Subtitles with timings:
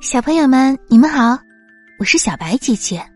[0.00, 1.38] 小朋友们，你们好，
[1.98, 3.06] 我是小白姐姐。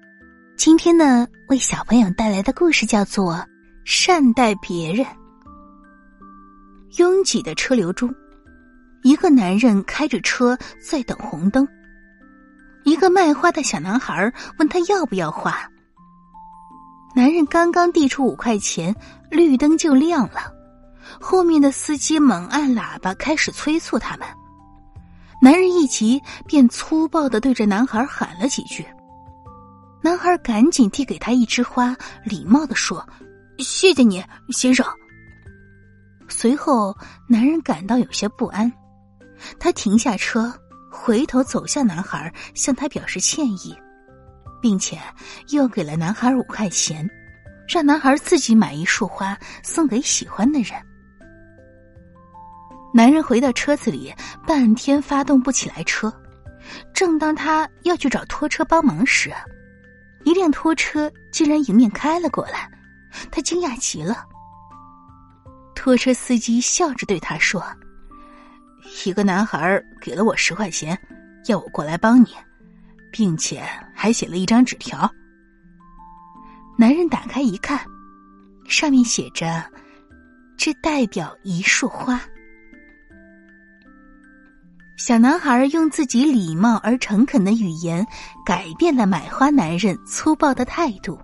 [0.55, 3.37] 今天呢，为小朋友带来的故事叫做
[3.87, 5.07] 《善待别人》。
[6.99, 8.15] 拥挤的车流中，
[9.03, 11.67] 一个男人开着车在等红灯。
[12.83, 15.67] 一个卖花的小男孩问他要不要花。
[17.17, 18.95] 男人刚刚递出五块钱，
[19.31, 20.53] 绿灯就亮了，
[21.19, 24.29] 后面的司机猛按喇叭，开始催促他们。
[25.45, 28.83] 男人一急，便粗暴的对着男孩喊了几句。
[30.03, 33.07] 男孩赶紧递给他一枝花，礼貌的说
[33.61, 34.87] ：“谢谢你，先生。”
[36.29, 36.97] 随后，
[37.29, 38.73] 男人感到有些不安，
[39.59, 40.51] 他停下车，
[40.91, 43.77] 回头走向男孩，向他表示歉意，
[44.63, 44.99] 并且
[45.51, 47.07] 又给了男孩五块钱，
[47.69, 50.73] 让男孩自己买一束花送给喜欢的人。
[52.97, 54.15] 男人回到车子里，
[54.47, 56.13] 半天发动不起来车。
[56.95, 59.35] 正当他要去找拖车帮忙时，
[60.23, 62.71] 一辆拖车竟然迎面开了过来，
[63.33, 64.25] 他惊讶极了。
[65.75, 67.61] 拖车司机笑着对他说
[69.05, 70.97] ：“一个男孩给了我十块钱，
[71.49, 72.29] 要我过来帮你，
[73.11, 73.61] 并且
[73.93, 75.11] 还写了一张纸条。”
[76.79, 77.85] 男人打开一看，
[78.69, 79.69] 上面写着
[80.57, 82.21] ：“这代表一束花。”
[84.97, 88.07] 小男孩用自己礼貌而诚恳的语言，
[88.47, 91.19] 改变了买花男人粗暴的态度，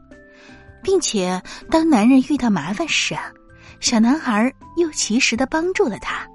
[0.82, 1.40] 并且
[1.70, 3.30] 当男人遇到麻烦时啊，
[3.78, 6.26] 小男孩又及时的帮助了他。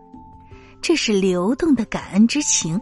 [0.81, 2.79] 这是流动的感恩之情，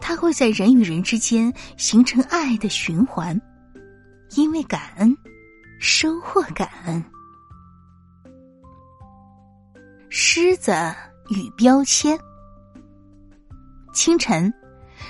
[0.00, 3.38] 它会在人与人之间形成爱的循环，
[4.34, 5.14] 因为感恩，
[5.78, 7.04] 收获感恩。
[10.08, 10.72] 狮子
[11.28, 12.18] 与标签。
[13.94, 14.52] 清晨，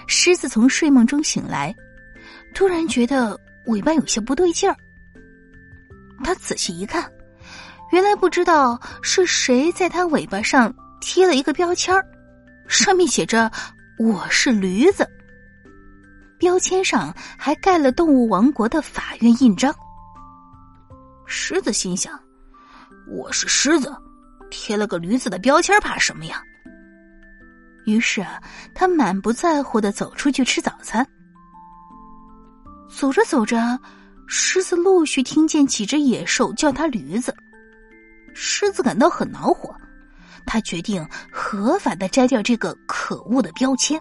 [0.07, 1.75] 狮子从睡梦中醒来，
[2.55, 4.77] 突然觉得尾巴有些不对劲儿。
[6.23, 7.11] 他仔细一看，
[7.91, 11.95] 原来不知道是谁在他尾巴上贴了一个标签
[12.69, 13.51] 上面写着
[13.99, 15.09] “我是驴子”。
[16.39, 19.75] 标签上还盖了动物王国的法院印章。
[21.27, 22.19] 狮子心想
[23.09, 23.95] ：“我是狮子，
[24.51, 26.43] 贴了个驴子的标签，怕什么呀？”
[27.85, 28.25] 于是，
[28.75, 31.07] 他满不在乎的走出去吃早餐。
[32.89, 33.79] 走着走着，
[34.27, 37.35] 狮子陆续听见几只野兽叫他驴子。
[38.35, 39.75] 狮子感到很恼火，
[40.47, 44.01] 他决定合法的摘掉这个可恶的标签。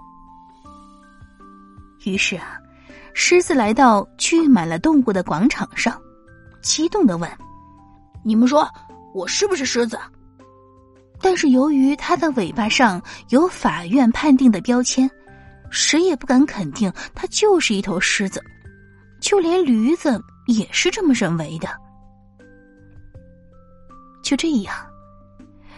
[2.05, 2.57] 于是啊，
[3.13, 5.99] 狮子来到聚满了动物的广场上，
[6.61, 7.29] 激动的问
[8.23, 8.67] ：“你们说，
[9.13, 9.99] 我是不是狮子？”
[11.23, 15.09] 但是由于它的尾巴上有法院判定的标签，
[15.69, 18.43] 谁也不敢肯定它就是一头狮子，
[19.21, 21.69] 就连驴子也是这么认为的。
[24.21, 24.75] 就这样，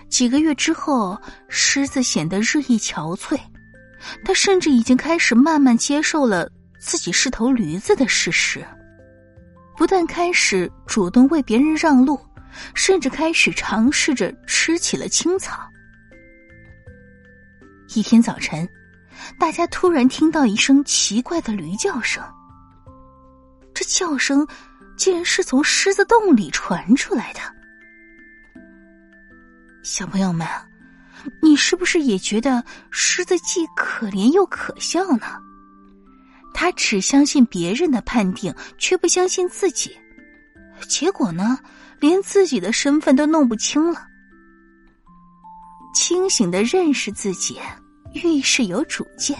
[0.09, 1.15] 几个月之后，
[1.47, 3.39] 狮子显得日益憔悴，
[4.25, 8.65] 他甚至已经开始慢慢接受了自己是头驴子的事实，
[9.77, 12.19] 不但开始主动为别人让路。
[12.73, 15.69] 甚至开始尝试着吃起了青草。
[17.93, 18.67] 一天早晨，
[19.39, 22.23] 大家突然听到一声奇怪的驴叫声。
[23.73, 24.45] 这叫声
[24.97, 27.39] 竟然是从狮子洞里传出来的。
[29.83, 30.47] 小朋友们，
[31.41, 35.37] 你是不是也觉得狮子既可怜又可笑呢？
[36.53, 39.95] 他只相信别人的判定，却不相信自己。
[40.87, 41.59] 结果呢？
[41.99, 44.07] 连自己的身份都弄不清了。
[45.93, 47.59] 清醒的认识自己，
[48.13, 49.37] 遇事有主见，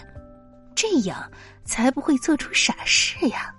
[0.75, 1.31] 这样
[1.63, 3.53] 才不会做出傻事呀。